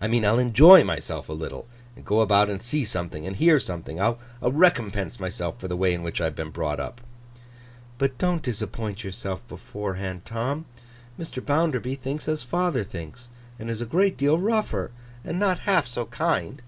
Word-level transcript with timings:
'I 0.00 0.08
mean, 0.08 0.24
I'll 0.26 0.40
enjoy 0.40 0.82
myself 0.82 1.28
a 1.28 1.32
little, 1.32 1.68
and 1.94 2.04
go 2.04 2.20
about 2.20 2.50
and 2.50 2.60
see 2.60 2.84
something, 2.84 3.28
and 3.28 3.36
hear 3.36 3.60
something. 3.60 4.00
I'll 4.00 4.18
recompense 4.42 5.20
myself 5.20 5.60
for 5.60 5.68
the 5.68 5.76
way 5.76 5.94
in 5.94 6.02
which 6.02 6.20
I 6.20 6.24
have 6.24 6.34
been 6.34 6.50
brought 6.50 6.80
up.' 6.80 7.00
'But 7.96 8.18
don't 8.18 8.42
disappoint 8.42 9.04
yourself 9.04 9.46
beforehand, 9.46 10.24
Tom. 10.24 10.64
Mr. 11.16 11.40
Bounderby 11.46 11.94
thinks 11.94 12.26
as 12.26 12.42
father 12.42 12.82
thinks, 12.82 13.28
and 13.56 13.70
is 13.70 13.80
a 13.80 13.86
great 13.86 14.16
deal 14.16 14.36
rougher, 14.36 14.90
and 15.24 15.38
not 15.38 15.60
half 15.60 15.86
so 15.86 16.06
kind. 16.06 16.60